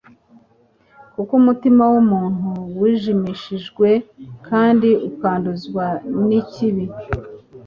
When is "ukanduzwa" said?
5.09-5.85